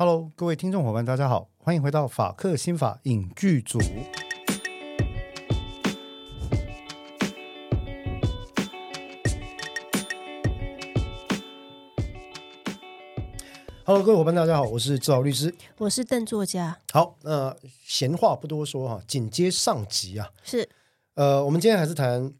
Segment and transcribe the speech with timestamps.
[0.00, 3.80] Hello，各位听众伙伴，大家好，欢迎回到法克新法影剧组。
[13.84, 16.78] Hello，各位伙伴，大家好，我是志豪律师，我是邓作家。
[16.92, 20.68] 好，那、呃、闲话不多说哈，紧接上集啊，是，
[21.14, 22.32] 呃，我们今天还是谈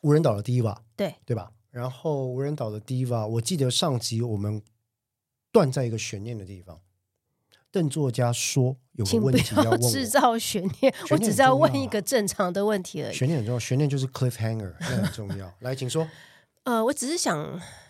[0.00, 1.52] 无人岛的 Diva，对对吧？
[1.70, 4.60] 然后无人岛的 Diva，我记得上集我们。
[5.54, 6.80] 断在一个悬念的地方，
[7.70, 13.14] 邓作家说有个问题要问我，制造悬念，我只是要问一个正常的问题而已。
[13.14, 15.54] 悬念很重要，悬念就是 cliffhanger，很重要。
[15.62, 16.08] 来，请说。
[16.64, 17.38] 呃，我只是想，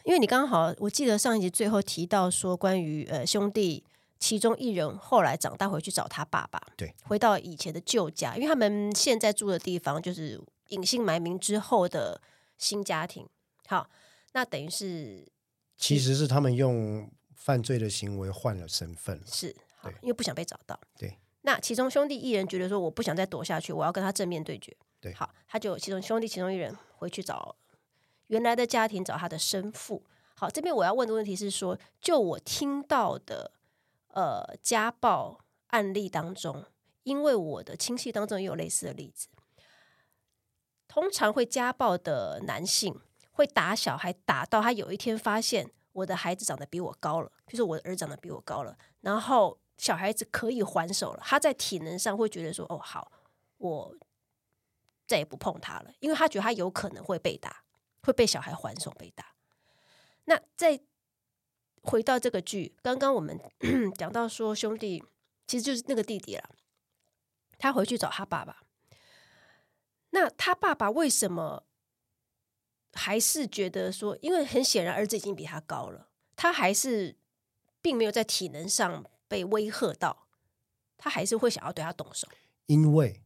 [0.05, 3.83] 因为你刚好，我记得上一集最后提到说，关于呃兄弟
[4.19, 12.21] 其中一人后来长大回去找他爸爸，对，回到以前的旧家，因为他们现在住的地方就是隐姓埋名之后的
[12.59, 13.27] 新家庭。
[13.67, 13.89] 好，
[14.35, 15.27] 那等于是，
[15.79, 17.11] 其实是他们用。
[17.45, 20.81] 犯罪的行为换了身份是好，因为不想被找到。
[20.97, 24.75] 对，那其中兄弟一人觉得说，我不想再躲下去，我要跟他正面对决。
[24.99, 27.55] 对，好，他就其中兄弟其中一人回去找
[28.29, 30.03] 原来的家庭，找他的生父。
[30.35, 33.53] 好，这边我要问的问题是说，就我听到的
[34.15, 36.65] 呃家暴案例当中，
[37.03, 39.29] 因为我的亲戚当中也有类似的例子，
[40.89, 42.99] 通常会家暴的男性
[43.33, 45.71] 会打小孩，打到他有一天发现。
[45.95, 53.13] 我的孩子长得比我高了，就是我的儿长得比我高了，然后小孩子可以还手了，他在体能上会觉得说：“哦，好，
[53.59, 53.97] 我
[55.07, 57.65] 再也不碰他了。”因为他觉得他有可能会被打，
[58.03, 59.35] 会被小孩还手被打。
[60.25, 60.81] 那再
[61.83, 63.41] 回到这个剧，刚刚我们
[63.97, 65.03] 讲到说，兄弟
[65.47, 66.51] 其实就是那个弟弟了，
[67.57, 68.63] 他回去找他爸爸。
[70.11, 71.65] 那他爸爸为什么？
[72.95, 77.17] 还是觉得说，因为很显然儿子已经比他高了，他还是
[77.83, 80.27] 并没有在体能上被威吓到，
[80.97, 82.27] 他还是会想要对他动手。
[82.67, 83.21] 因为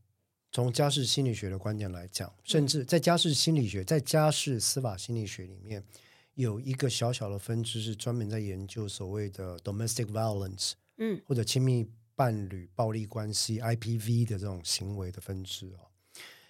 [0.50, 5.84] 从家事心理学的观点来讲，甚至在家事心理学、在家事司法心理学里面，
[6.34, 15.87] 有一个小小的分支是专门在研究所谓的 domestic violence，嗯，或者亲密伴侣暴力关系 IPV 的这种行为的分支哦。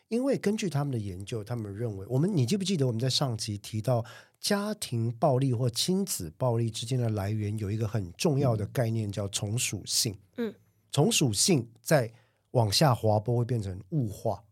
[0.08, 4.04] 因为根据他们的研究，他们认为，我们你记不记得我们在上集提到
[4.40, 10.16] 家庭暴力或亲子暴力之间的来源有一个很重要的概念叫从属性。
[10.36, 10.54] 嗯，
[10.90, 12.10] 从属性再
[12.52, 14.42] 往下滑坡会变成物化，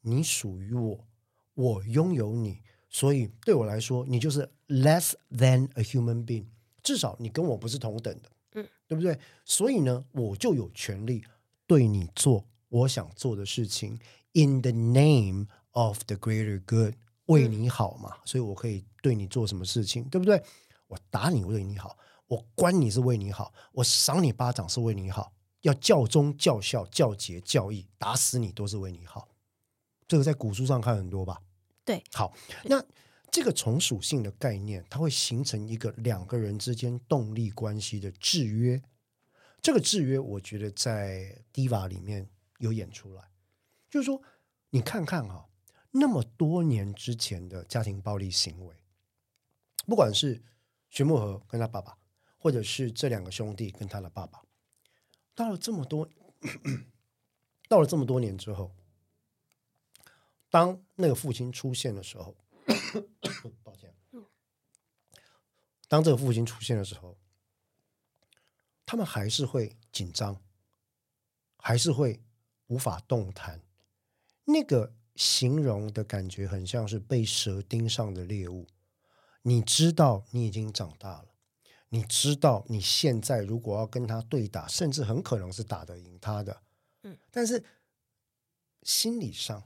[0.00, 0.98] 你属于我，
[1.54, 2.60] 我拥有你，
[2.90, 6.46] 所以对我来说，你就是 less than a human being，
[6.82, 8.30] 至少你跟我不是同等的。
[8.54, 9.16] 嗯，对不对？
[9.44, 11.22] 所以呢，我就有权利
[11.68, 13.96] 对你做我想做的事情。
[14.34, 16.94] In the name of the greater good，
[17.26, 20.42] 为你好嘛，所以我可以对你做什么事情，对不对？
[20.88, 21.96] 我打你为你好，
[22.26, 29.28] 我关你是为你好，我赏你巴掌是为你好，要教忠教孝教节教义，打死你都是为你好。
[30.08, 31.40] 这个在古书上看很多吧？
[31.84, 32.34] 对，好，
[32.64, 32.84] 那
[33.30, 38.82] 这个从属性的概念，它会形成一个两个人之间动力关系的制约。
[39.62, 42.28] 这个制约，我觉得在 Diva 里面
[42.58, 43.22] 有演出来。
[43.94, 44.20] 就是说，
[44.70, 45.46] 你看看啊，
[45.92, 48.74] 那么多年之前的家庭暴力行为，
[49.86, 50.42] 不管是
[50.90, 51.96] 徐慕和跟他爸爸，
[52.36, 54.42] 或者是这两个兄弟跟他的爸爸，
[55.32, 56.10] 到了这么多，
[57.68, 58.74] 到了这么多年之后，
[60.50, 62.36] 当那个父亲出现的时候，
[63.62, 63.94] 抱歉，
[65.86, 67.16] 当这个父亲出现的时候，
[68.84, 70.42] 他们还是会紧张，
[71.58, 72.20] 还是会
[72.66, 73.62] 无法动弹。
[74.44, 78.66] 那个形容的感觉很像是被蛇盯上的猎物。
[79.42, 81.28] 你知道你已经长大了，
[81.90, 86.62] 你知道你现在如果要跟他对打，甚至很可能是打得赢他的。
[87.02, 87.62] 嗯，但是
[88.82, 89.62] 心理上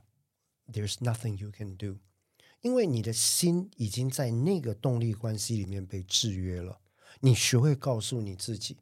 [0.73, 1.99] ，there's nothing you can do，
[2.61, 6.81] 因为你的心已经在那个动力关系里面被制约了。
[7.21, 8.79] 你学会告诉你自己，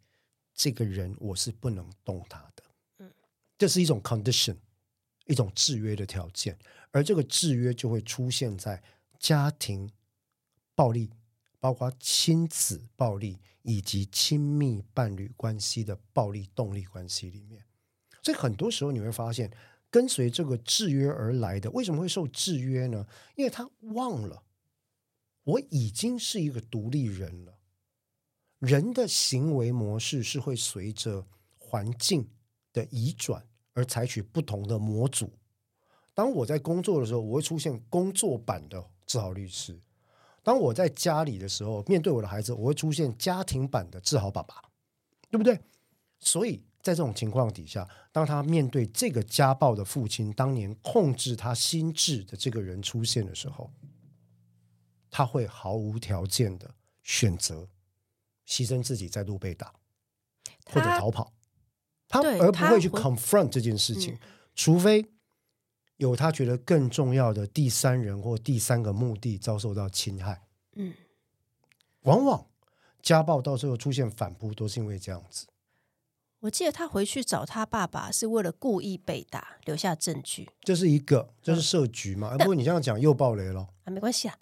[0.54, 2.62] 这个人我是不能动他的。
[2.98, 3.12] 嗯，
[3.58, 4.56] 这是一种 condition。
[5.26, 6.58] 一种制约的条件，
[6.90, 8.82] 而这个制约就会出现在
[9.18, 9.90] 家庭
[10.74, 11.10] 暴力，
[11.60, 17.64] 包括亲子暴力以及亲密伴侣关系的暴力动力关系里面。
[18.22, 19.50] 所以很多时候你会发现，
[19.90, 23.06] 跟随这个制约而来的，为什么会受制约呢？
[23.34, 24.42] 因为他忘了，
[25.44, 27.58] 我已经是一个独立人了。
[28.58, 31.26] 人的行为模式是会随着
[31.58, 32.30] 环境
[32.72, 33.46] 的移转。
[33.76, 35.30] 而采取不同的模组。
[36.12, 39.74] 当我在工作的时候，我会出现工作版的自豪律师；
[40.42, 44.62] 当我在家里的时候，面对我的孩子，我会出现家庭版的自豪爸爸。
[45.28, 45.60] 对不对？
[46.20, 53.70] 所以在这种情况底下，当他面对这个家暴的父亲当年控制他心智的这个人出现的时候，
[55.10, 57.68] 他会毫无条件的选择
[58.46, 59.74] 牺牲自己，再度被打
[60.66, 61.32] 或者逃跑，
[62.08, 64.18] 他而不会去 confront 这件事情，嗯、
[64.54, 65.06] 除非
[65.96, 70.42] 有他觉得更重要的第三人或第三个目的遭受到侵害。
[70.74, 70.92] 嗯，
[72.02, 72.46] 往往
[73.02, 75.46] 家暴到最后出现反扑，都是因为这样子。
[76.40, 80.48] 我记得他回去找他爸爸是为了故意被打，留下证据。
[80.60, 82.34] 这是一个，这是设局嘛？
[82.34, 84.38] 嗯、不过你这样讲又爆雷了啊，没关系啊。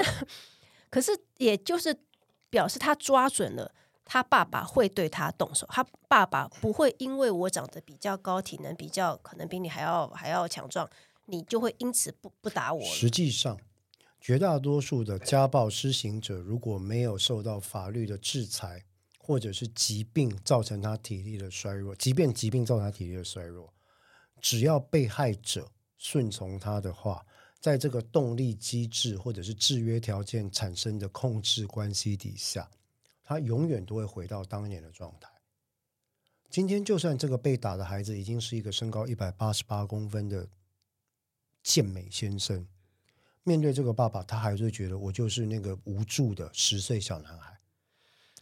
[0.88, 1.96] 可是也就是
[2.48, 3.72] 表示他抓准了
[4.12, 10.90] 他爸爸会对他动手，他爸爸不会因为我长得比较高，体能比较可能比你还要还要强壮，
[11.26, 12.84] 你就会因此不不打我。
[12.84, 13.56] 实际上。
[14.20, 18.84] 绝大多数的家暴施行者，如果没有受到法律的制裁，
[19.18, 23.72] 或者是疾病造成他体力的衰弱，即便疾病造成他体力的衰弱，
[24.38, 25.66] 只要被害者
[25.96, 27.24] 顺从他的话，
[27.60, 32.68] 在这个动力机制或者是制约条件产生的控制关系底下，
[33.30, 35.30] 他永远都会回到当年的状态。
[36.48, 40.48] 今天，就算这个被打的孩子已经是一个身高一百八十八公分的
[41.62, 42.66] 健美先生。
[43.44, 47.56] 面对这个爸爸，他还是觉得我就是那个无助的十岁小男孩。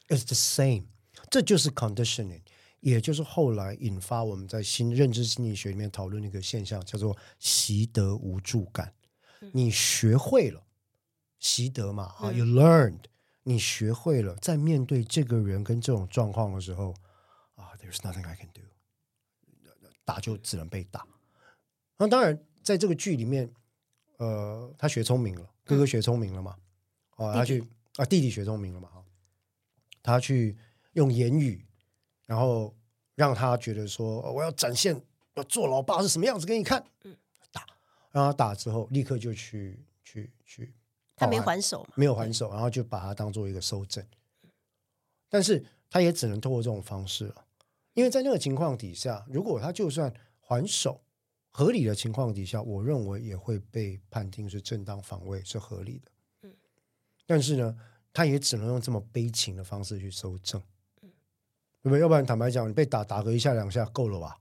[0.08, 0.86] It's the same，
[1.28, 2.40] 这就是 conditioning，
[2.80, 8.94] 也就是后来引发我们在新认知心理学里面讨论的一个现象，叫做习得无助感。
[9.52, 10.64] 你学会了
[11.38, 12.04] 习得嘛？
[12.18, 13.00] 啊，You learned，
[13.48, 16.94] 你学会了，在面对这个人跟这种状况的时候，
[17.54, 18.60] 啊，There's nothing I can do，
[20.04, 21.06] 打就只能被打。
[21.96, 23.52] 那当然，在这个剧里面。
[24.18, 26.56] 呃，他学聪明了，哥哥学聪明了嘛？
[27.18, 27.62] 哦，他去
[27.98, 28.90] 啊，弟弟学聪明了嘛？
[30.02, 30.58] 他去
[30.94, 31.64] 用言语，
[32.26, 32.76] 然后
[33.14, 35.00] 让他觉得说，我要展现
[35.34, 36.84] 要做老爸是什么样子给你看。
[37.04, 37.16] 嗯，
[37.52, 37.64] 打，
[38.10, 40.74] 让他打之后，立刻就去去去，
[41.18, 44.04] 他没还手，没有还手，然后就把他当做一个收证。
[45.28, 47.44] 但是他也只能透过这种方式了，
[47.94, 51.02] 因为在那个情况底下，如果他就算还手。
[51.50, 56.12] 合理的情况底下，我认为也会被判定是正当防卫，是合理的。
[56.42, 56.54] 嗯，
[57.26, 57.76] 但是呢，
[58.12, 60.62] 他也只能用这么悲情的方式去搜证，
[61.02, 61.10] 嗯，
[61.82, 62.00] 对不对？
[62.00, 64.38] 要不然坦白讲，你被打打个一下两下够了吧？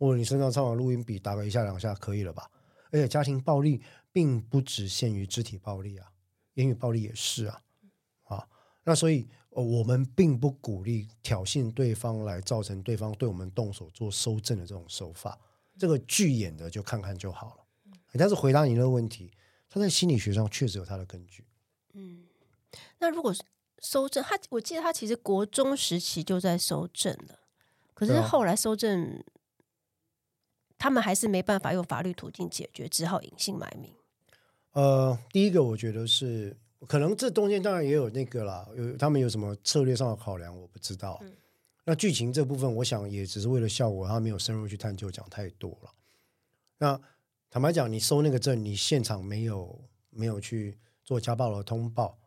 [0.00, 2.50] 或者你身上插把录音笔打个一下两下可以了吧？
[2.90, 3.82] 而且家庭暴力
[4.12, 6.10] 并不只限于肢体暴力啊，
[6.54, 7.62] 言语暴力也是啊，
[8.24, 8.48] 啊，
[8.84, 15.38] 那所以我们并不鼓励挑衅对方来造成对方对我们动手做收证的这种手法。
[15.76, 17.64] 这个剧演的就看看就好了，
[18.14, 19.30] 但是回答你的问题，
[19.68, 21.44] 他在心理学上确实有他的根据。
[21.92, 22.26] 嗯，
[22.98, 23.32] 那如果
[23.80, 27.38] 收证，他我记得他其实国中时期就在收证了，
[27.94, 29.22] 可是后来收证，
[30.78, 33.92] 他们还是没办法用法律途径解决，只好隐姓埋名。
[34.72, 41.18] 呃，第一个我觉得是可能这中间当然也有那个啦，有他们有什么策略上的考量，我不知道。
[41.22, 41.32] 嗯
[41.84, 45.90] 那剧情这部分，我想也只是为了效果，他没有深入去探究，讲太多了。
[46.76, 47.00] 那
[47.48, 49.80] 坦白讲，你收那个证，你现场没有
[50.10, 52.18] 没有去做家暴的通报，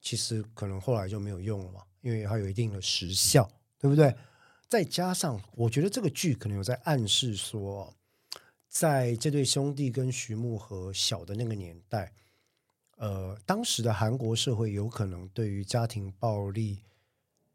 [0.00, 4.14] 其实可能后来就没有用了嘛，因为它有一定的时效，对不对？
[4.72, 7.92] 再加上，我觉得这个剧可能有在暗示说，
[8.70, 12.10] 在这对兄弟跟徐木和小的那个年代，
[12.96, 16.78] 呃，当时的韩国社会有可能对于家庭暴力。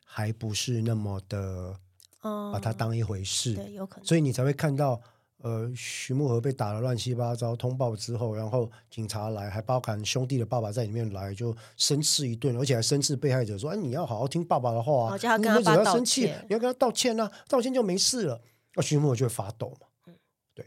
[0.10, 1.78] 还不是那么的，
[2.22, 5.02] 把它当一回事，对，有可能，所以你才会看到，
[5.44, 16.24] 呃，徐木和被打得乱七八糟，通报之后，然后警察来，还包含兄弟的爸爸在里面来，就生斥一顿，而且还生斥被害者说：“哎，你要好好听爸爸的话啊，你为什么要生气？
[16.48, 18.42] 你要跟他道歉啊，道歉就没事了。”
[18.76, 20.14] 那徐木和就会发抖嘛，嗯，
[20.54, 20.66] 对，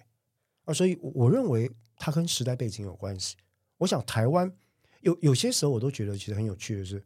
[0.65, 3.37] 啊，所以我认为他跟时代背景有关系。
[3.79, 4.53] 我想台湾
[5.01, 7.03] 有有些时候我都觉得其实很有趣的是。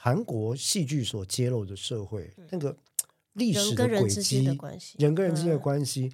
[0.00, 2.76] 韩国戏剧所揭露的社会，嗯、那个
[3.32, 6.12] 历史的轨迹，人跟人之间的关系，人跟人之间的关系，嗯、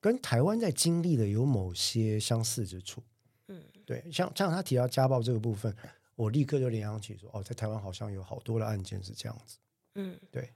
[0.00, 3.02] 跟台湾在经历的有某些相似之处。
[3.48, 5.74] 嗯，对，像像他提到家暴这个部分，
[6.14, 9.58] 我立刻就联想起说，哦，在台湾好像有好多的案件是这样子。
[9.94, 10.52] 嗯，对。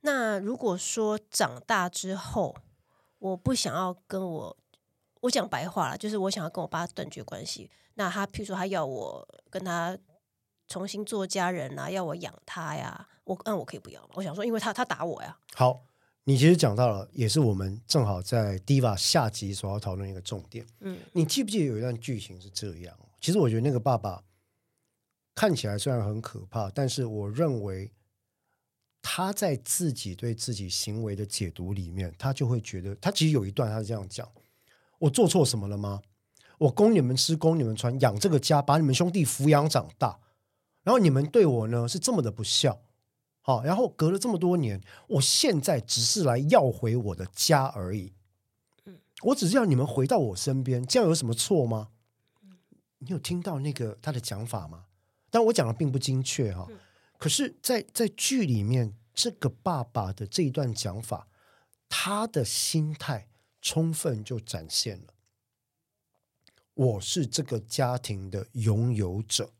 [0.00, 2.56] 那如果说长大之后，
[3.18, 4.56] 我不想要跟我，
[5.20, 7.70] 我讲白话了，就是我想要跟我爸断绝关系。
[7.94, 9.96] 那他譬如说，他要我跟他。
[10.66, 13.06] 重新做家人啊，要我养他呀？
[13.24, 14.00] 我那我可以不要。
[14.14, 15.38] 我想说，因为他他打我呀。
[15.52, 15.84] 好，
[16.26, 20.66] 你其实讲到了，也是我们正好在 Diva 下集所要讨论一个重点。
[20.80, 22.98] 嗯，你记不记得有一段剧情是这样？
[23.20, 24.24] 其实我觉得那个爸爸
[25.34, 27.92] 看起来虽然很可怕，但是我认为
[29.02, 34.26] 他在自己对自己行为的解读里面，他就会觉得，他其实有一段他是这样讲：
[35.00, 36.00] 我做错什么了吗？
[36.56, 40.20] 我供你们吃，供你们穿，养这个家，把你们兄弟抚养长大，
[40.84, 42.80] 然后你们对我呢是这么的不孝，
[43.46, 48.14] 好，然后隔了这么多年，我现在只是来要回我的家而已。
[49.22, 51.90] 我只是要你们回到我身边，这样有什么错吗？
[53.00, 54.86] 你有听到那个他的讲法吗？
[55.28, 56.66] 但我讲的并不精确哈，
[57.18, 61.28] 可是在，在在剧里面，这个爸爸的这一段讲法，
[61.86, 63.28] 他的心态
[63.60, 65.12] 充分就展现了。
[66.72, 69.50] 我是这个家庭的拥有者，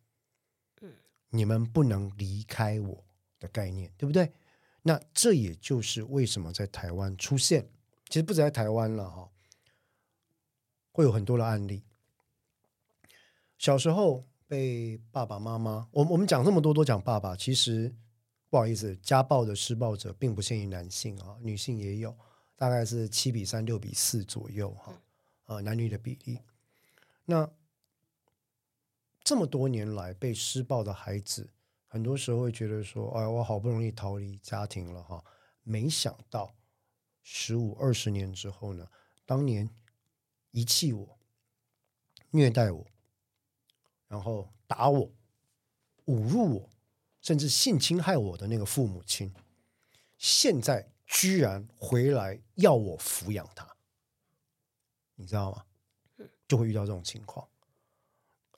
[1.29, 3.05] 你们不能离开我
[3.39, 4.33] 的概念，对不对？
[4.83, 7.69] 那这也就是为什么在台湾出现，
[8.09, 9.31] 其实不止在台湾了哈，
[10.93, 11.83] 会有很多的案例。
[13.57, 17.95] 小时候被爸爸妈妈，我我们讲这么多都讲爸爸，其实
[18.51, 22.15] 不好意思，家暴的施暴者并不限于男性啊，女性也有，
[22.55, 25.01] 大概是七比三、六比四左右哈，
[25.47, 26.39] 呃，男女的比例。
[27.25, 27.51] 那
[29.23, 31.49] 这么多年来被施暴的孩子，
[31.95, 35.25] 很多时候会觉得说：“哎，我好不容易逃离家庭了哈，
[35.63, 36.53] 没想到
[37.23, 38.91] 十五二十年之后呢，
[39.25, 39.71] 当年
[40.51, 41.17] 遗弃我、
[42.31, 42.85] 虐待我，
[44.09, 45.09] 然后打我、
[46.07, 46.71] 侮辱我，
[47.21, 49.33] 甚至性侵害我的那个父母亲，
[50.19, 53.77] 现在居然回来要我抚养他，
[55.15, 55.65] 你知道吗？”
[56.49, 57.49] 就会遇到这种情况，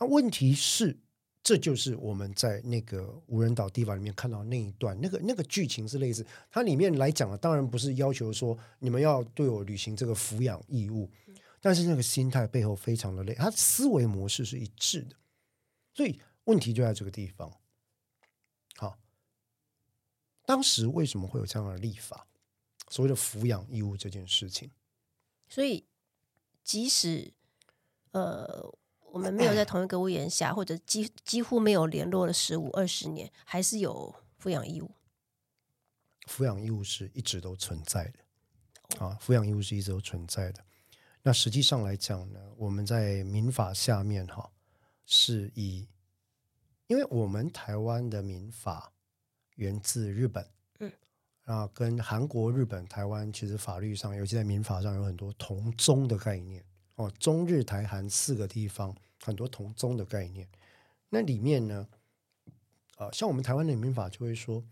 [0.00, 0.98] 那问题是，
[1.46, 11.08] 这就是我们在那个无人岛地方里面看到那一段，那个那个剧情是类似，它里面来讲的当然不是要求说你们要对我履行这个抚养义务，
[11.60, 15.14] 但是那个心态背后非常的累，他思维模式是一致的，
[15.94, 17.48] 所以问题就在这个地方。
[18.74, 18.98] 好，
[20.44, 22.26] 当时为什么会有这样的立法？
[22.88, 24.72] 所谓的抚养义务这件事情，
[25.48, 25.86] 所以
[26.64, 27.32] 即使。
[28.12, 28.74] 呃，
[29.16, 34.90] 我们没有在同一个屋檐下，或者几几乎没有联络了十五二十年，还是有抚养义务。
[36.26, 40.62] 抚养义务是一直都存在的，啊，抚养义务是一直都存在的。
[41.22, 44.50] 那实际上来讲呢，我们在民法下面哈，
[45.06, 45.88] 是以，
[46.86, 48.92] 因为我们台湾的民法
[49.54, 50.46] 源自日本，
[50.80, 50.92] 嗯，
[51.44, 56.62] 啊，跟韩国、日本、台湾其实法律上，尤其在民法上有很多同宗的概念。
[56.96, 60.48] 哦，中日台韩四个地方很多同宗的概念，
[61.10, 61.88] 那里面呢，
[62.96, 64.62] 呃，像我们台湾的民法就会说，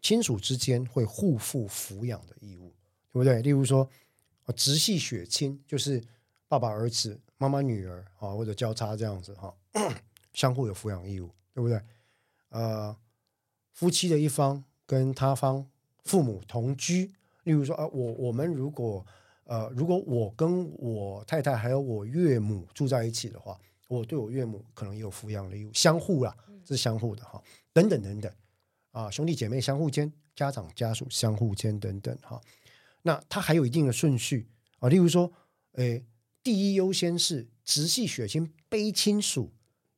[0.00, 2.74] 亲属之间会互负抚养的义务，
[3.10, 3.40] 对不对？
[3.40, 3.88] 例如说，
[4.54, 6.02] 直系血亲就是
[6.48, 9.54] 爸爸儿子、妈妈女儿啊，或者交叉这样子哈，
[10.34, 11.80] 相互有抚养义务，对不对？
[12.50, 12.94] 呃，
[13.72, 15.66] 夫妻的一方跟他方
[16.04, 17.14] 父母同居，
[17.44, 19.04] 例如说啊，我我们如果
[19.44, 23.58] 呃，如果我跟我太太还有我岳母住在一起的话，
[23.88, 26.34] 我对我岳母可能也有抚养的义务，相互啦，
[26.64, 28.32] 这是相互的哈，等等等等，
[28.90, 32.40] 啊，兄弟姐妹相互间，家长家属相互间等等哈，
[33.02, 34.48] 那它还有一定的顺序
[34.78, 35.30] 啊，例如说，
[35.72, 36.02] 诶，
[36.42, 39.52] 第一优先是直系血亲卑亲属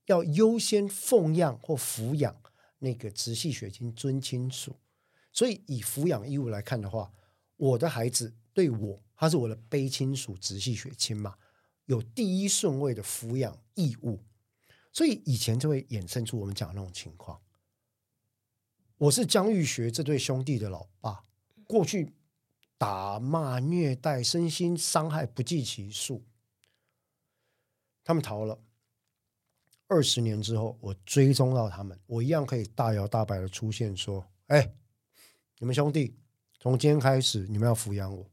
[0.06, 2.34] 要优先奉养或抚养
[2.80, 4.74] 那个直系血亲尊亲属，
[5.32, 7.12] 所以以抚养义务来看的话，
[7.56, 9.00] 我的孩子对我。
[9.16, 11.36] 他是我的卑亲属直系血亲嘛，
[11.86, 14.22] 有第一顺位的抚养义务，
[14.92, 17.40] 所以以前就会衍生出我们讲那种情况。
[18.98, 21.22] 我是江玉学这对兄弟的老爸，
[21.64, 22.12] 过去
[22.78, 26.22] 打骂虐待、身心伤害不计其数，
[28.04, 28.58] 他们逃了。
[29.88, 34.74] 二十年之后，我追踪到他们，我一样可以大摇大摆的出现说：“哎，
[35.58, 36.18] 你们兄弟，
[36.58, 38.30] 从今天开始，你们要抚养我。”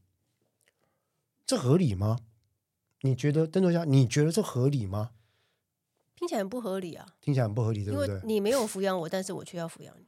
[1.45, 2.19] 这合理吗？
[3.01, 5.11] 你觉得，邓作家，你觉得这合理吗？
[6.15, 7.05] 听起来很不合理啊！
[7.19, 8.21] 听起来很不合理，对不对？
[8.23, 10.07] 你没有抚养我，但是我却要抚养你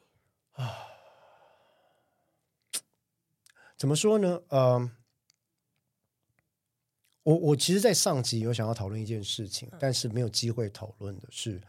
[0.53, 0.73] 啊！
[3.75, 4.41] 怎么说呢？
[4.47, 4.91] 嗯、呃，
[7.23, 11.61] 我我其实，在上集有想要讨论一件事情，但是没有机会讨论的是，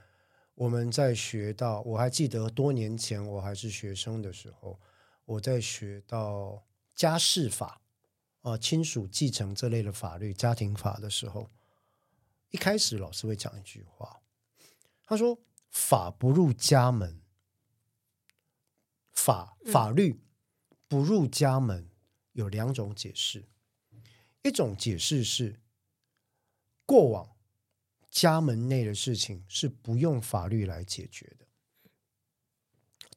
[0.54, 4.78] 我们在学到，我还记得多年前我还是学生的时候，
[5.24, 6.62] 我在学到
[6.94, 7.80] 家事法。
[8.46, 11.50] 啊，亲属继承这类的法律、家庭法的时候，
[12.50, 14.22] 一开始老师会讲一句话，
[15.02, 17.20] 他说：“法不入家门，
[19.12, 20.20] 法法律
[20.86, 21.90] 不入家门
[22.34, 23.48] 有两种解释，
[24.44, 25.58] 一种解释是
[26.84, 27.36] 过往
[28.08, 31.48] 家门内的事情是不用法律来解决的，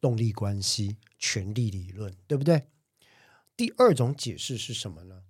[0.01, 2.67] 动力关系、权力理论，对不对？
[3.59, 5.23] 第二种解释是什么呢？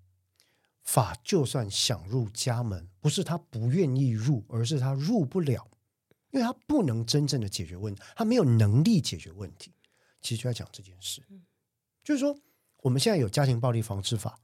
[0.84, 5.68] 法就算想入家门，不是他不愿意入，而是他入不了，
[6.30, 9.74] 因为他不能真正的解决问题，他没有能力解决问题。
[10.22, 11.24] 其实就在讲这件事，
[12.04, 12.38] 就是说，
[12.84, 14.40] 我们现在有家庭暴力防治法，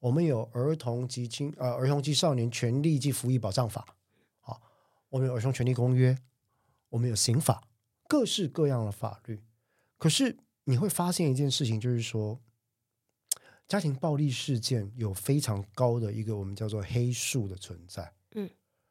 [0.00, 3.86] 我们有儿童及青呃儿童及少年权利及服役保障法，
[4.40, 4.60] 好，
[5.10, 6.18] 我们有儿童权利公约，
[6.88, 7.68] 我们有刑法，
[8.08, 9.44] 各式各样的法律。
[9.96, 12.40] 可是你会发现一件事情，就是说。
[13.68, 18.48] 家庭暴力事件有非常高的一个我们叫做黑数的存在，嗯，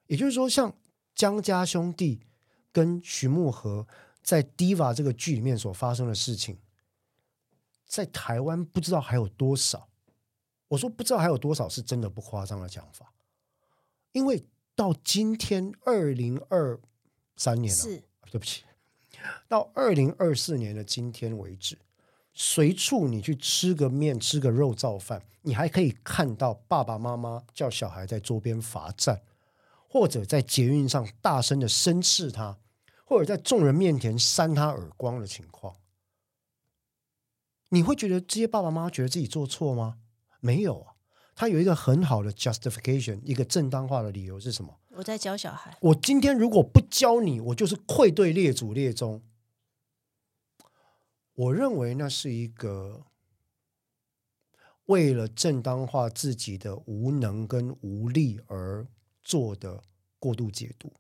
[0.07, 0.75] 也就是说，像
[1.13, 2.21] 江家兄弟
[2.73, 3.87] 跟徐慕禾
[4.21, 6.57] 在《Diva》这个剧里面所发生的事情，
[7.85, 9.87] 在台湾不知道还有多少。
[10.67, 13.13] 我说不知道还有多少是真的不夸张的讲法，
[14.11, 14.43] 因为
[14.75, 16.77] 到今天二零二
[17.37, 18.63] 三年了，对不起，
[19.47, 21.77] 到二零二四年的今天为止。
[22.37, 29.21] 随处你去吃个面、吃个肉燥饭，你还可以看到爸爸妈妈叫小孩在桌边罚站，
[29.87, 32.57] 或者在捷运上大声的生斥他，
[33.05, 35.75] 或者在众人面前扇他耳光的情况。
[37.69, 39.99] 你会觉得这些爸爸妈妈觉得自己做错吗？
[40.41, 40.93] 没有啊，
[41.33, 44.77] 他有一个很好的 justification，一个正当化的理由是什么？
[44.89, 45.75] 我在教小孩。
[45.79, 49.21] 我今天如果不教你，我就是愧对列祖列宗。
[51.35, 53.05] 我认为那是一个
[54.85, 58.87] 为了正当化自己的无能跟无力而
[59.23, 59.83] 做的
[60.17, 60.93] 过度解读。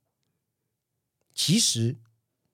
[1.33, 1.97] 其实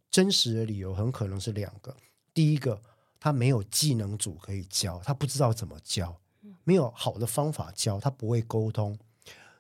[0.10, 1.96] 真实的理由很可能是两个：
[2.34, 2.82] 第一个，
[3.20, 6.22] 他没有技能组可以教，他不知道怎么教，
[6.64, 8.96] 没有好的方法教，他不会沟通；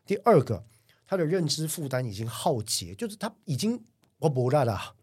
[0.05, 0.65] 第二个，
[1.07, 3.83] 他的认知负担已经耗竭，就是他已经
[4.19, 4.95] 我不拉了。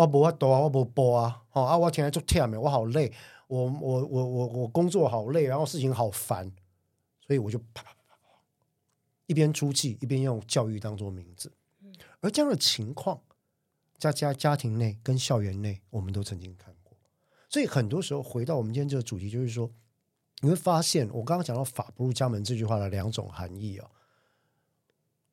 [0.00, 3.12] 我不啊，多啊，我不播啊，好啊，我天天做 team，我好累，
[3.48, 6.50] 我我我我我工作好累，然后事情好烦，
[7.20, 8.40] 所以我就啪啪啪啪，
[9.26, 11.52] 一边出气一边用教育当做名字，
[12.20, 13.20] 而这样的情况，
[13.98, 16.96] 在家家庭内跟校园内，我们都曾经看过，
[17.50, 19.70] 所以很多时候回到我们今天这个主题，就是说，
[20.40, 23.90] 你会发现我刚刚讲到“法不入家门”这句话的两种含义啊，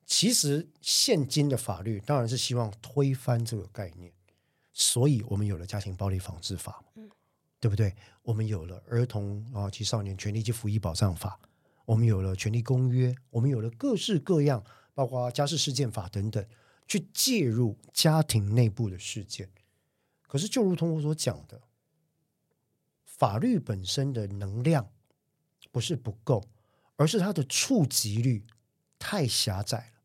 [0.06, 4.12] 其实现今的法律当然是希望推翻这个概念。
[4.80, 7.10] 所以我们有了家庭暴力防治法，嗯，
[7.60, 7.96] 对不对？
[8.22, 11.40] 我们有了儿童啊及少年权利及福利保障法，
[11.84, 14.64] 我们有了权利公约，我们有了各式各样，
[14.94, 16.46] 包括家事事件法等等，
[16.88, 19.50] 去介入家庭内部的事件。
[20.28, 21.60] 可是，就如同我所讲的，
[23.04, 24.92] 法律本身的能量
[25.72, 26.44] 不是不够，
[26.98, 28.46] 而是它的触及率
[29.00, 30.02] 太狭窄了。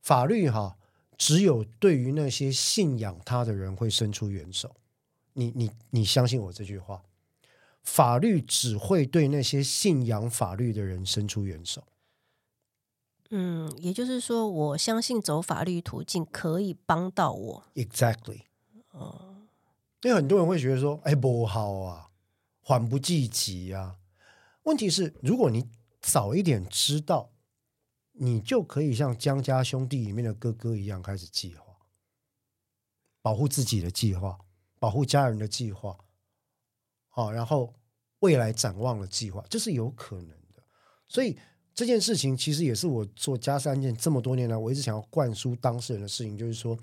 [0.00, 0.78] 法律哈。
[1.18, 4.74] 只有对于那些信仰他的人会伸出援手，
[5.32, 7.02] 你你你相信我这句话，
[7.82, 11.84] 法律只会对那些信仰法律的人伸出援手。
[13.30, 17.64] 嗯，也就是说，我相信走法律途径可以帮到我。
[17.74, 18.42] Exactly。
[18.92, 19.48] 哦，
[20.02, 22.10] 因为很多人会觉得说，哎，不好啊，
[22.60, 23.96] 缓不济急啊。
[24.64, 25.68] 问题是，如果你
[26.00, 27.30] 早一点知道。
[28.18, 31.76] 你就可以像江家兄弟里面的哥哥一样开始计划，
[33.20, 34.38] 保护自己的计划，
[34.78, 35.98] 保护家人的计划，
[37.08, 37.74] 好，然后
[38.20, 40.62] 未来展望的计划，这是有可能的。
[41.08, 41.38] 所以
[41.74, 46.78] 这件事情其实也是我做家事案件这么多年来，我一直想要灌输当事人的事情，就是说，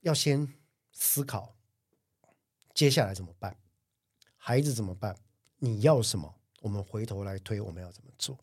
[0.00, 0.46] 要先
[0.92, 1.56] 思考
[2.74, 3.56] 接下来怎么办，
[4.36, 5.16] 孩子怎么办，
[5.56, 8.38] 你要什么，我们回头来推我们要怎么做。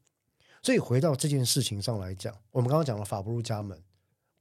[0.65, 3.79] 所以回到这件事情上来讲，我们刚刚讲了“法不入家门”，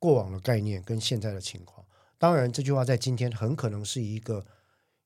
[0.01, 4.47] 过往的概念跟现在的情况，当然这句话在今天很可能是一个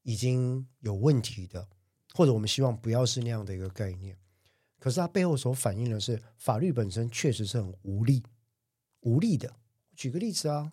[0.04, 1.66] 已经有问题的，
[2.14, 4.16] 或者我们希望不要是那样的一个概念。
[4.78, 8.22] 可是它背后所反映的是法律本身确实是很无力、
[9.00, 9.52] 无力的。
[9.96, 10.72] 举个例子啊，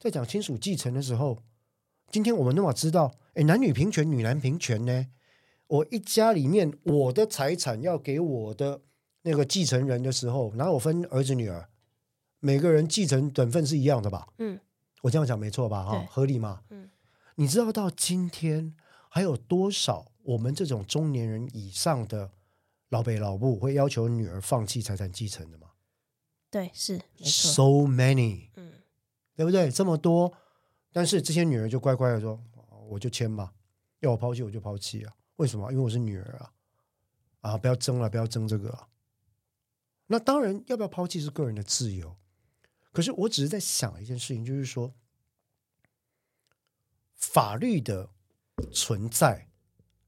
[0.00, 1.38] 在讲亲属继承的时候，
[2.10, 5.06] 今天我们那么知道，哎，男女平权、女男平权呢？
[5.68, 8.82] 我一家里面，我的财产要给我的。
[9.24, 11.68] 那个继承人的时候，然后我分儿子女儿？
[12.40, 14.28] 每个人继承等份是一样的吧？
[14.38, 14.60] 嗯，
[15.00, 15.82] 我这样讲没错吧？
[15.82, 16.62] 哈，合理吗？
[16.68, 16.90] 嗯，
[17.36, 18.74] 你知道到今天
[19.08, 22.30] 还有多少我们这种中年人以上的
[22.90, 25.68] 老北老母会要求女儿放弃财产继承的吗？
[26.50, 27.50] 对，是没错。
[27.50, 28.72] So many，嗯，
[29.34, 29.70] 对不对？
[29.70, 30.30] 这么多，
[30.92, 32.38] 但是这些女儿就乖乖的说
[32.90, 33.54] ：“我就签吧，
[34.00, 35.72] 要我抛弃我就抛弃啊。”为什么？
[35.72, 36.52] 因为我是女儿啊！
[37.40, 38.86] 啊，不要争了，不要争这个啊。
[40.14, 42.16] 那当然，要不要抛弃是个人的自由。
[42.92, 44.94] 可是我只是在想一件事情，就是说，
[47.16, 48.08] 法律的
[48.72, 49.48] 存在，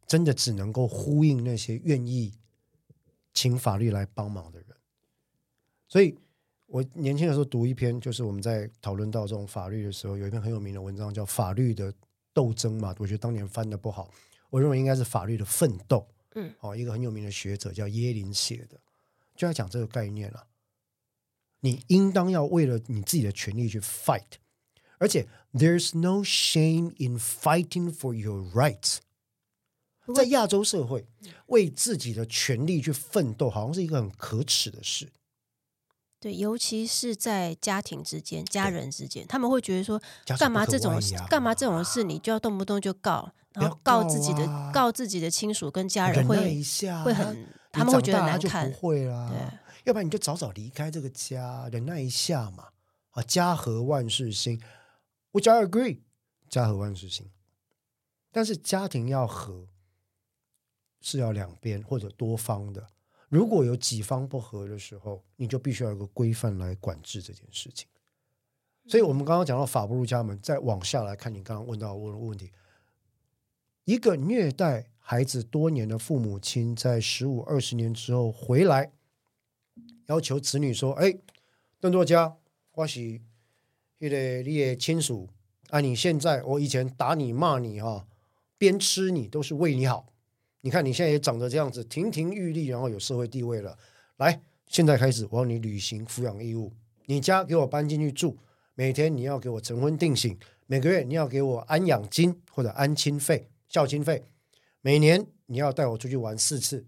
[0.07, 2.33] 真的只能够呼应那些愿意
[3.35, 4.69] 请法律来帮忙的人。
[5.89, 6.17] 所以
[6.67, 11.93] 我年轻的时候读一篇，就是我们在讨论到这种法律的时候，有一篇很有名的文章叫《法律的
[12.33, 12.95] 斗争》嘛。
[13.01, 14.09] 我觉得当年翻的不好，
[14.51, 15.99] 我认为应该是《法律的奋斗》。
[16.37, 18.81] 嗯，哦，一个很有名的学者叫耶林写的，
[19.37, 20.47] 就在讲这个概念了。
[21.61, 24.23] 你应当要为了你自己的权利去 fight，
[24.99, 28.99] 而且 there's no shame in fighting for your rights。
[30.15, 31.09] 在亚洲社会，
[31.47, 35.11] 为自己的权利去奋斗，好像是一个很可耻的事。
[36.21, 40.01] 对，尤其是在家庭之间、家人之间，他们会觉得说，
[40.39, 46.63] 干嘛这种干嘛这种事，你就要动不动就告，然后告自己的告，告自己的亲属跟家人会，会
[47.05, 49.61] 会很，他们会觉得难看，不会啦。
[49.85, 52.69] 要不然你就早早离开这个家，忍耐一下嘛。
[53.11, 54.61] 啊，家和万事兴
[55.33, 56.01] ，Which I agree，
[56.49, 57.31] 家和万事兴。
[58.31, 59.69] 但是家庭要和，
[61.01, 62.87] 是要两边或者多方的。
[63.29, 67.89] 如果有几方不和的时候，你就必须要有个规范来管制这件事情。
[68.87, 72.53] 所以，我们刚刚讲到法不入家门，再往下来看，你刚刚问到问的问题，
[73.85, 78.91] 一个虐待孩子多年的父母亲，在十五二十年之后回来。
[80.07, 81.17] 要求子女说：“哎，
[81.81, 82.35] 邓作家，
[82.73, 83.21] 我是
[83.99, 85.29] 你的你的亲属
[85.71, 85.79] 啊！
[85.79, 88.09] 你现在我以前打你骂你哈，
[88.59, 90.13] 鞭笞你都是为你好。
[90.63, 93.79] 你看你现在也长得这样子，亭亭玉立，然后有社会地位了。
[94.17, 96.73] 来，现在开始我要你履行抚养义务。
[97.05, 98.37] 你家给我搬进去住，
[98.75, 104.25] 每天你要给我晨昏定省，每个月你要给我安养金或者安亲费、孝亲费，
[104.87, 106.87] 每年你要带我出去玩四次。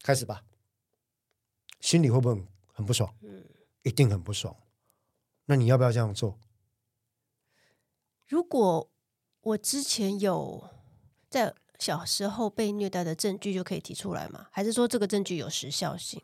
[0.00, 0.44] 开始吧。”
[1.82, 2.40] 心里会不会
[2.72, 3.12] 很不爽？
[3.20, 3.44] 嗯，
[3.82, 4.56] 一定很不爽。
[5.46, 6.38] 那你要不要这样做？
[8.28, 8.88] 如果
[9.40, 10.70] 我之前有
[11.28, 14.46] 在小时候被虐待的证据，就可以提出来吗？
[14.52, 16.22] 还是说这个证据有时效性？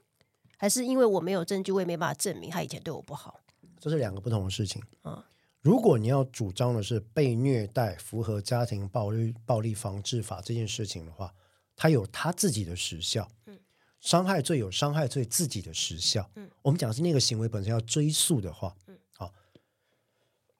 [0.57, 3.41] 还是因为我没有证据，我也没办法证明他以前对我不好？
[3.81, 4.81] 这是两个不同的事情。
[5.03, 5.21] 嗯，
[5.63, 11.33] 如果你要主张的是被虐待符合家庭暴力暴力防治法这件事情的话，
[11.75, 13.31] 它有它自己的时效。
[13.47, 13.59] 嗯。
[14.01, 16.29] 伤害罪有伤害罪自己的时效。
[16.35, 19.33] 嗯，我们讲的是那个行为本身要追溯的话，嗯，好。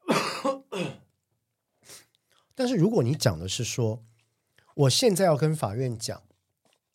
[2.55, 4.05] 但是如果你讲的是说，
[4.77, 6.23] 我现在要跟法院讲，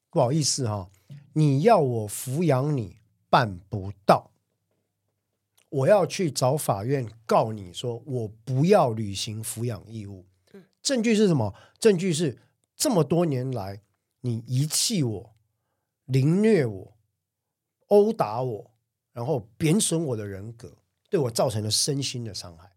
[0.10, 0.90] 不好意思哈，
[1.34, 4.32] 你要我抚养你办不到，
[5.70, 10.26] 我要去找法院告你说我不要履行抚养义务。
[10.54, 11.54] 嗯，证据是什么？
[11.80, 12.38] 证据是
[12.76, 13.82] 这么多年来
[14.22, 15.34] 你遗弃我。
[16.06, 16.98] 凌虐我、
[17.88, 18.72] 殴打我，
[19.12, 20.78] 然后贬损我的人格，
[21.10, 22.72] 对我造成了身心的伤害。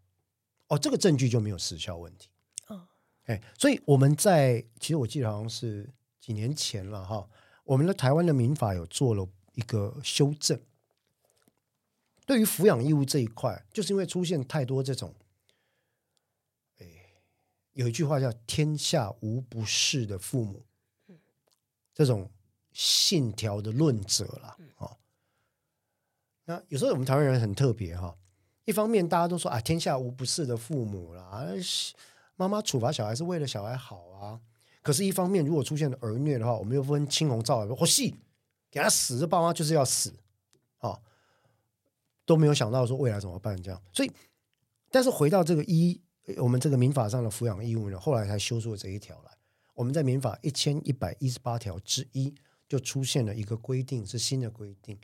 [0.67, 2.27] 哦，这个证据就没有时效问题。
[2.67, 2.81] 哦，
[3.27, 7.25] 哎，所以我们在其实我记得好像是几年前了哈，
[7.63, 10.59] 我们的台湾的民法有做了一个修正，
[12.31, 15.13] 对于抚养义务这一块，就是因为出现太多这种，
[16.77, 16.87] 哎，
[17.73, 20.63] 有一句话叫“天下无不是的父母”，
[21.93, 22.29] 这种。
[22.73, 24.95] 信条的论者了，哦，
[26.45, 28.15] 那有时候我们台湾人很特别哈，
[28.63, 31.45] 一方面大家都说啊，天下无不是的父母啦，
[32.37, 34.39] 妈妈处罚小孩是为了小孩好啊。
[34.81, 38.15] 可是，一方面如果出现了儿虐的话，我们又分青红皂白，或细
[38.71, 40.15] 给他死，这爸妈就是要死啊，
[42.31, 43.81] 都没有想到说未来怎么办这样。
[43.91, 44.11] 所以，
[44.89, 45.99] 但是回到这个一，
[46.37, 49.31] 我们这个民法上的抚养义务呢，后来才修出了这一条来。
[49.73, 52.33] 我们在民法一千一百一十八条之一。
[52.71, 54.97] 就出现了一个规定，是新的规定。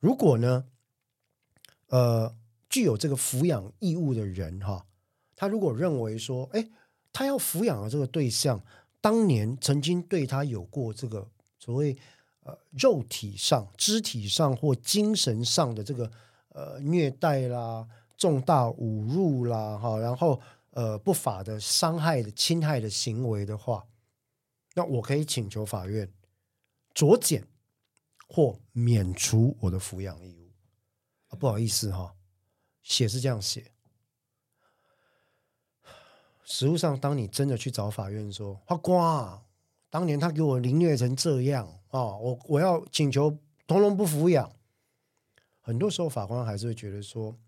[0.00, 0.64] 如果呢，
[1.90, 2.34] 呃，
[2.68, 4.84] 具有这个抚养义务的人哈，
[5.36, 6.68] 他如果认为说，哎，
[7.12, 8.60] 他要抚养的这个对象
[9.00, 11.96] 当年曾经对他有过这个所谓
[12.40, 16.10] 呃肉体上、肢体上或精神上的这个
[16.58, 20.40] 呃虐待啦、重大侮辱啦，哈，然后
[20.70, 23.86] 呃不法的伤害的侵害的行为的话，
[24.74, 26.10] 那我可以请求法院。
[26.94, 27.46] 酌减
[28.26, 30.50] 或免除我的抚养义务
[31.28, 32.12] 啊，不好意思哈，
[32.82, 33.70] 写是这样写。
[36.42, 39.40] 实务上，当你真的去找法院说，法官，
[39.90, 43.30] 当年他给我凌虐成这样啊，我我要请求
[43.68, 44.50] 通通不抚养。
[45.68, 47.38] 很多时候，法官还是会觉得说，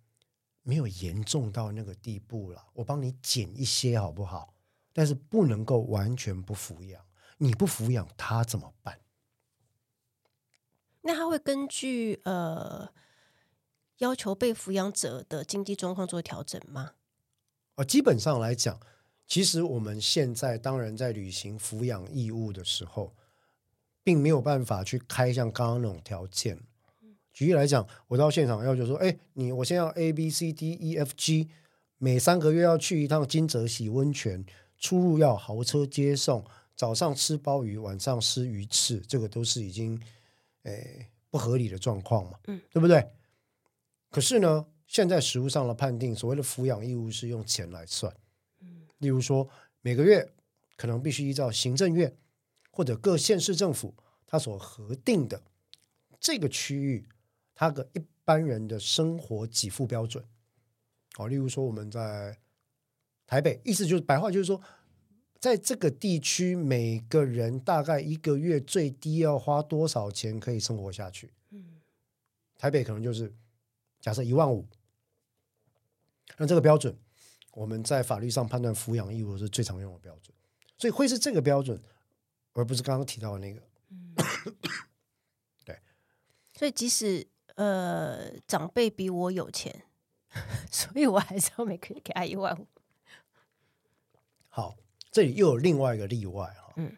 [0.61, 4.53] 没有严重到那个地步了，我帮你减一些好不好？
[4.93, 7.03] 但是不能够完全不抚养，
[7.39, 9.01] 你不抚养他怎么办？
[11.01, 12.93] 那他会根据呃
[14.01, 16.93] 要求被抚养者的经济状况做调整吗？
[17.89, 18.79] 基本上来讲，
[19.27, 23.17] 其实我们现在当然在履行抚养义务的时候，
[24.03, 26.61] 并没有办法去开像刚刚那种条件。
[27.33, 31.49] 举例来讲，我到现场要求说：“哎，你我先要 A B C D E F G，
[31.97, 34.45] 每三个月要去一趟金泽洗温泉，
[34.79, 39.99] 出入要豪车接送，早上吃鲍鱼，晚上吃鱼翅，这个都是已经
[40.65, 43.09] 诶不合理的状况嘛，嗯，对不对？
[44.11, 48.13] 可是呢，现在实务上的判定，所谓的抚养义务是用钱来算，
[48.61, 49.49] 嗯，例如说
[49.81, 50.29] 每个月
[50.77, 52.15] 可能必须依照行政院
[52.73, 53.95] 或者各县市政府
[54.27, 55.41] 他所核定的
[56.19, 57.07] 这个区域。
[57.61, 60.25] 他的一般人的生活给付标准，
[61.19, 62.41] 哦，例如说我们在
[63.27, 64.63] 台北，意思就是白话就是说，
[65.39, 71.35] 在这个地区每个人大概一个月最低要花多少钱可以生活下去？
[71.51, 71.83] 嗯，
[72.57, 73.31] 台北可能就是
[74.01, 74.67] 假设一万五，
[76.39, 76.97] 那这个标准
[77.53, 80.35] 我们在法律上判断抚养义务是最常用的标准，
[80.79, 81.79] 所以会是这个标准，
[82.55, 83.63] 而不是刚刚提到的那个。
[83.91, 84.15] 嗯，
[85.63, 85.79] 对，
[86.55, 87.29] 所以即使。
[87.61, 89.83] 呃，长辈比我有钱，
[90.73, 92.67] 所以我还是要每个月给他一万五。
[94.49, 94.77] 好，
[95.11, 96.73] 这里又有另外一个例外哈。
[96.77, 96.97] 嗯，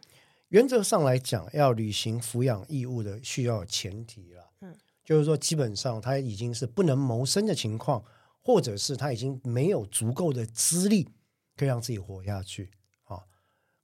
[0.50, 4.52] 原则上来讲，要履行抚养义务的需要有前提了。
[4.60, 8.04] 嗯，就是说，基本上他已经是不能谋生的情况，
[8.40, 11.08] 或者是他已经没有足够的资历
[11.56, 12.70] 可以让自己活下去
[13.06, 13.24] 啊。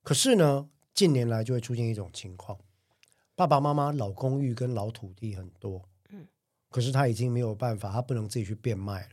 [0.04, 2.56] 可是呢，近年来就会出现一种情况：
[3.34, 5.88] 爸爸妈妈老公寓跟老土地很多。
[6.70, 9.09] 可是他已经没有办法，他不能自己去变卖了。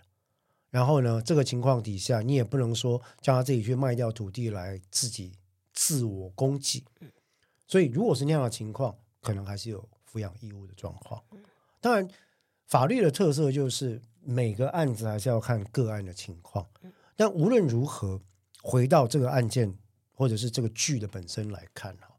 [0.69, 5.33] 然后呢，这个情况底下，你也不能说叫他自己去卖掉土地来自己
[5.73, 6.83] 自我供给。
[7.65, 11.23] 所以，如果是那样的情况，可能还是有抚养义务的状况。
[11.79, 12.07] 当然，
[12.67, 16.67] 法律的特色就是每个案子还是要看个案的情况。
[17.15, 18.19] 但无论如何，
[18.61, 19.77] 回到这个案件
[20.11, 22.14] 或者是这个剧的本身来看哈。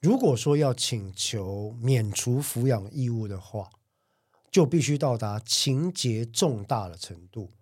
[0.00, 3.68] 如果说要请求免除抚养义务的话，
[4.48, 7.52] 就必须到达情节重大的程度，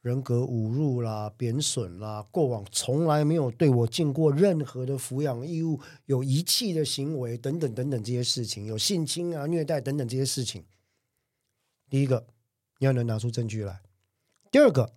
[0.00, 10.64] 人格侮辱啦、贬损啦，过往从来没有对我尽过任何的抚养义务，有遗弃的行为等等等等这些事情，有性侵啊、虐待等等这些事情。
[11.88, 12.26] 第一个，
[12.80, 13.74] 你要能拿出证据来；
[14.50, 14.92] 第二个，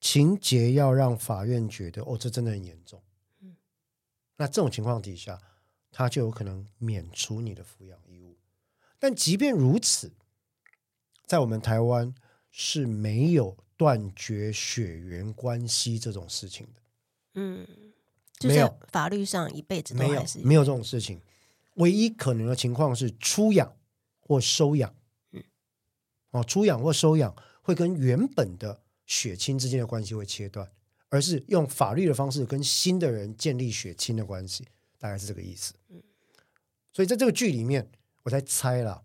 [0.00, 3.02] 情节要让法院觉得哦，这真的很严重。
[3.42, 3.54] 嗯，
[4.38, 5.38] 那这种情况底下。
[5.92, 8.36] 他就有可能免除你的抚养义务，
[8.98, 10.12] 但即便如此，
[11.26, 12.14] 在我们台湾
[12.50, 16.82] 是没有断绝血缘关系这种事情的。
[17.34, 17.66] 嗯，
[18.42, 21.20] 没有法律上一辈子都没有没有这种事情。
[21.74, 23.76] 唯一可能的情况是出养
[24.20, 24.94] 或收养。
[25.32, 25.42] 嗯，
[26.30, 30.70] 哦，出养或收养会跟原本的血亲之间的关系会切断，
[31.08, 34.66] 而是用法律的方式跟新的人建立血亲的关系。
[35.00, 35.72] 大概是这个意思，
[36.92, 37.90] 所以在这个剧里面，
[38.22, 39.02] 我在猜了，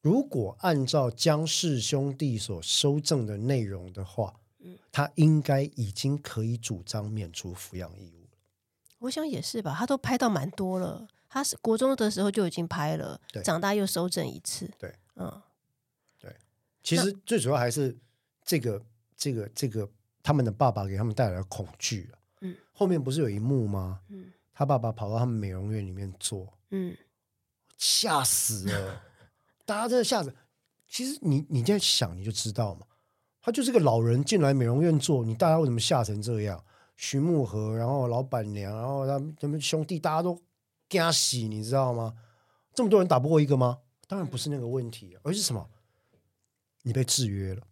[0.00, 4.38] 如果按照江氏兄弟所收证的内容的话，
[4.92, 8.28] 他应该已经可以主张免除抚养义务。
[9.00, 15.42] 我想也是吧，他都拍到蛮多了，他是国中的时候就已经拍了，对长大又收证一次，对，嗯，
[16.20, 16.36] 对，
[16.84, 17.96] 其实最主要还是
[18.44, 18.80] 这个
[19.16, 19.90] 这个这个
[20.22, 22.08] 他们的爸爸给他们带来的恐惧，
[22.42, 24.00] 嗯，后面不是有一幕吗？
[24.10, 24.30] 嗯。
[24.54, 26.96] 他爸爸跑到他们美容院里面做，嗯，
[27.76, 29.02] 吓死了，
[29.66, 30.34] 大家真的吓死。
[30.88, 32.86] 其实你你这样想你就知道嘛，
[33.42, 36.64] 他就是个老人进来美容院做，你大家为什么吓成这样？
[36.96, 40.40] 徐慕和，然后老板娘，然后他们他们兄弟，大家都
[40.88, 42.14] 惊喜，你知道吗？
[42.72, 43.80] 这么多人打不过一个吗？
[44.06, 45.68] 当然不是那个问题，而是什么？
[46.82, 47.62] 你被制约了，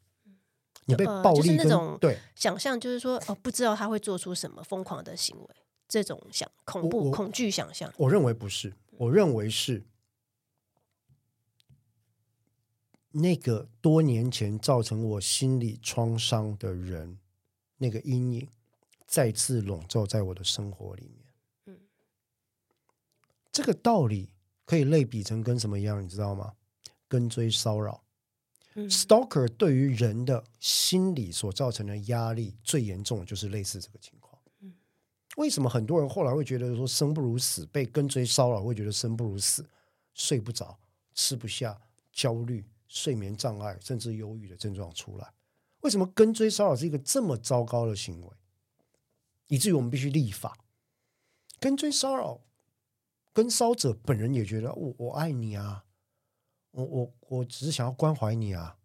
[0.87, 5.49] 你被暴力跟、呃就是、那种对想象，就是说哦，不知道他会做出什么疯狂的行为。
[5.93, 9.85] 这种想恐怖、恐惧想象，我认为不是，我认为是
[13.11, 17.19] 那个多年前造成我心理创伤的人，
[17.77, 18.49] 那个阴影
[19.07, 21.27] 再次笼罩在我的生活里面。
[21.67, 21.79] 嗯，
[23.53, 24.31] 这个道理
[24.65, 26.55] 可以类比成跟什么一样，你知道吗？
[27.07, 28.03] 跟追骚扰。
[28.77, 34.32] 嗯，Stalker 对于人的心理所造成的压力最严重的就是类似这个情况。
[35.37, 39.67] 为什么很多人后来会觉得说生不如死，被跟追骚扰会觉得生不如死，
[40.13, 40.79] 睡不着、
[41.15, 41.81] 吃不下、
[42.13, 45.33] 焦虑、睡眠障碍，甚至忧郁的症状出来？
[45.81, 48.29] 为什么跟追骚扰是一个这么糟糕的行为，
[49.49, 50.57] 以至于我们必须立法？
[51.59, 52.41] 跟追骚扰，
[53.33, 55.85] 跟骚者本人也觉得我我爱你啊，
[56.73, 58.77] 我我我只是想要关怀你啊，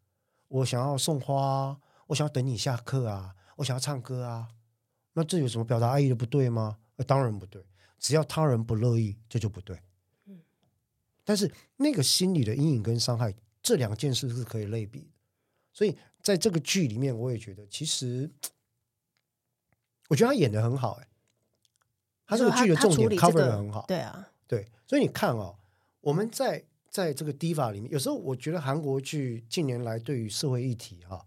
[0.48, 4.48] 我想要送花啊，我想要等你下课啊，我想要唱歌啊。
[5.18, 6.78] 那这有什么表达爱意的不对吗？
[6.98, 7.66] 呃，当然不对。
[7.98, 9.82] 只要他人不乐意，这就不对。
[10.26, 10.40] 嗯，
[11.26, 15.08] 但是那个心理的阴影跟伤害，这两件事是可以类比的。
[15.74, 18.30] 所以在这个剧里面，我也觉得，其实
[20.08, 21.08] 我觉得他演的很好，哎，
[22.28, 23.88] 他这个剧的重点 cover 的很好。
[23.88, 25.58] 对啊，对，所以你看哦，
[26.02, 31.26] 我们在在这个 Diva 里面，有时候我觉得韩国剧近年来对于社会议题哈，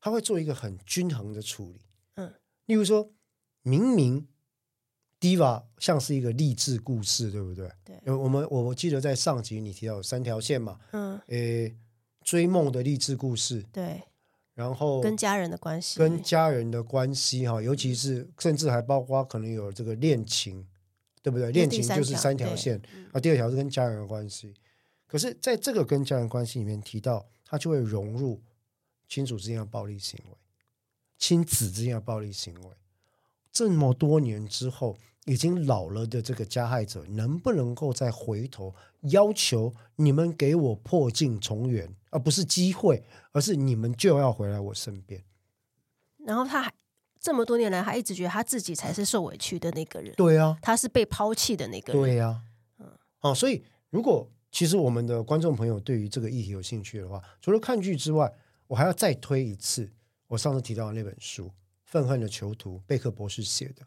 [0.00, 1.80] 他会做一个很均衡的处理。
[2.72, 3.12] 嗯，例如说，
[3.62, 4.26] 明明
[5.20, 7.70] Diva 像是一个励志故事，对不对？
[7.84, 11.76] 对，我们我记得在上集你提到有三条线嘛，嗯，诶。
[12.24, 14.00] 追梦的励志故事，对，
[14.54, 20.64] 然后跟家人的关系，跟家人的关系哈，尤其是甚至还包括可能有这个恋情，
[21.20, 21.50] 对不对？
[21.50, 22.80] 恋情就是三条线
[23.10, 24.54] 啊，第二条是跟家人的关系。
[25.08, 28.40] 可是，在这个跟家人关系里面提到，他就会融入
[29.08, 30.36] 亲属之间的暴力行为，
[31.22, 32.70] 亲子之间的暴力行为，
[33.52, 34.98] 这么多年之后。
[35.24, 45.22] 已经老了的这个加害者，能不能够再回头要求你们给我破镜重圆，而不是机会，而是你们就要回来我身边。
[46.26, 46.74] 然后他还
[47.20, 50.12] 这么多年来，还一直觉得他自己才是受委屈的那个人。
[50.16, 52.02] 对啊，他是被抛弃的那个人。
[52.02, 52.42] 对啊，
[52.80, 58.28] 嗯，哦，所以如果其实我们的观众朋友对于这个议题有兴趣的话，除了看剧之外，
[58.66, 59.88] 我还要再推一次
[60.32, 61.46] 我上次提到的那本书
[61.84, 63.86] 《愤恨的囚徒》，贝克博士写的。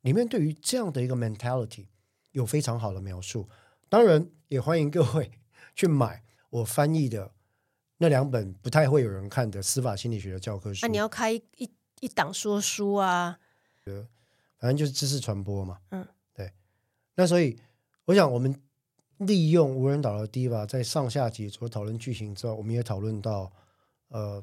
[0.00, 1.88] 里面对于这样的一个 mentality
[2.30, 3.46] 有非常好的描述，
[3.90, 5.30] 当然也欢迎各位
[5.76, 7.34] 去买我翻译的
[7.98, 10.86] 那两本不太会有人看的司法心理学的教科书。
[10.86, 13.38] 那、啊、你要开一一,档说书啊？
[14.56, 15.78] 反正就是知识传播嘛。
[15.90, 16.50] 嗯，对。
[17.14, 17.60] 那所以
[18.06, 18.58] 我想，我们
[19.18, 23.52] 利用无人岛的 Diva 在上下集除了讨论剧情之外，我们也讨论到
[24.08, 24.42] 呃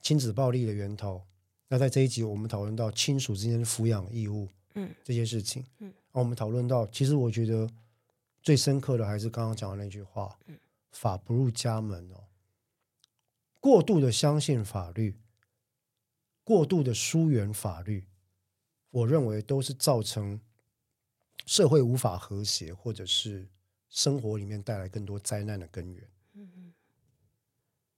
[0.00, 1.22] 亲子暴力的源头。
[1.68, 7.66] 那在这一集，我们讨论到亲属之间的抚养义务，嗯，这些事情，嗯，那我们讨论到，其实我觉得
[8.42, 10.58] 最深刻的还是刚刚讲的那句话，嗯，
[10.90, 12.24] 法不入家门哦，
[13.58, 15.16] 过度的相信法律，
[16.44, 18.04] 过度的疏远法律，
[18.90, 20.38] 我认为都是造成
[21.46, 23.48] 社会无法和谐，或者是
[23.88, 26.06] 生活里面带来更多灾难的根源。
[26.34, 26.72] 嗯嗯，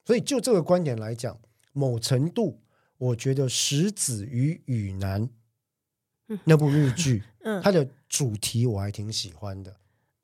[0.05, 1.40] 所以就这个观点来讲，
[1.74, 2.62] 某程度。
[2.96, 5.28] 我觉得《石子与雨男》
[6.44, 9.76] 那部日剧， 嗯，它的主题我还挺喜欢的，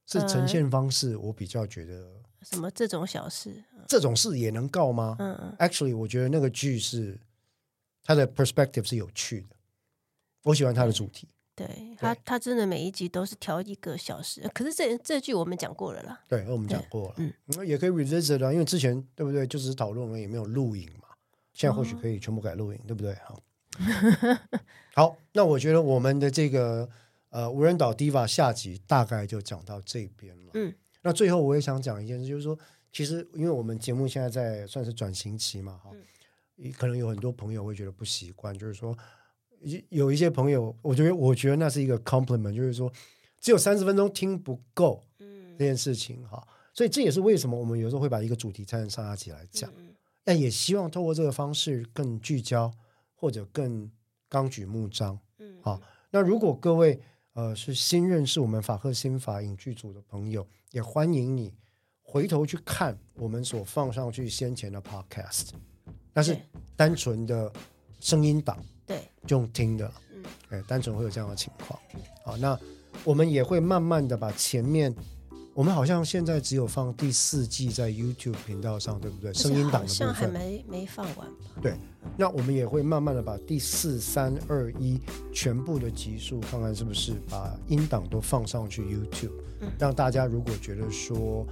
[0.06, 5.16] 是呈现方式我比较觉得什么这种小事，这种事也能告吗？
[5.18, 7.20] 嗯嗯，Actually，我觉得那个剧是
[8.04, 9.56] 它的 perspective 是有趣的，
[10.44, 11.28] 我喜欢它的主题。
[11.56, 16.18] 对，他，他真的每一集都是挑一个小时，可是这这剧我们讲过了啦。
[16.28, 19.46] 对，我们讲过了，嗯，也可以 revisit 啊，因为之前对不对？
[19.46, 21.08] 就只是讨论而已，没有录影嘛。
[21.52, 23.14] 现在或许可以全部改录影，哦、对不对？
[23.24, 23.42] 好，
[24.94, 26.88] 好，那我觉得我们的这个
[27.30, 30.50] 呃无人岛 Diva 下集大概就讲到这边了。
[30.54, 32.58] 嗯，那最后我也想讲一件事，就是说，
[32.92, 35.90] 其实因为我们节目现在在算是转型期嘛，哈、
[36.56, 38.96] 嗯，可能有很多朋友会觉得不习惯，就是说，
[39.88, 42.92] 有一些朋友，我觉得我觉得那是一个 compliment，就是说，
[43.40, 49.72] 只有三十分钟听不够，嗯，这件事情哈，所以这也是为什么我们有时候会把一个主题拆成上下集来讲。
[49.76, 52.72] 嗯但也希望透过这个方式更聚焦，
[53.14, 53.90] 或者更
[54.28, 55.18] 纲举目张。
[55.38, 55.80] 嗯，好。
[56.10, 57.00] 那如果各位
[57.32, 61.54] 呃是新认识我们法客心法影剧组的朋友，也欢迎你
[62.02, 65.50] 回头去看我们所放上去先前的 podcast，
[66.12, 66.36] 那是
[66.76, 67.52] 单纯的
[68.00, 71.80] 声音档，对，就用听的，嗯，哎，单纯会有这样的情况。
[72.24, 72.58] 好，那
[73.04, 74.94] 我们也会慢慢的把前面。
[75.60, 79.30] 我们好像现在只有放第四季在 YouTube 频道上，对不对？
[79.34, 81.26] 声音档的部分好像还没没放完吧？
[81.60, 81.74] 对，
[82.16, 84.98] 那我们也会慢慢的把第四、三、二、一
[85.34, 91.46] 全部的集数，看看是不是把音档都放上去 YouTube，嗯，让大家如果觉得说，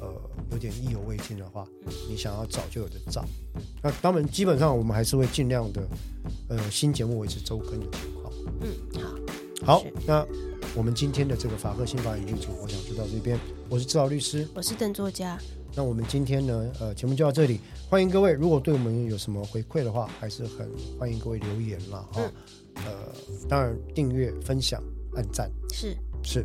[0.00, 0.12] 呃，
[0.50, 1.64] 有点意犹未尽的话，
[2.08, 3.24] 你想要找就有的找。
[3.80, 5.88] 那当然，基本上我们还是会尽量的，
[6.48, 8.34] 呃，新节目维持周更的情况。
[8.60, 8.68] 嗯，
[9.64, 10.26] 好，好，那。
[10.74, 13.38] 我们今天的这个法客新法语剧组，我想就到这边。
[13.68, 15.38] 我是志豪律师，我是邓作家。
[15.74, 17.60] 那我们今天呢，呃，节目就到这里。
[17.90, 20.68] 欢迎各位，如果对我们有什么回馈的话，还是很
[20.98, 22.22] 欢迎各位留言了哈。
[22.76, 22.92] 嗯、呃，
[23.48, 24.82] 当然订阅、分享、
[25.14, 26.44] 按赞是是。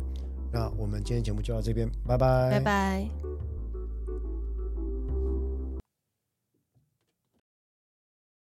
[0.52, 3.27] 那我们今天节目就到这边，拜拜，拜拜。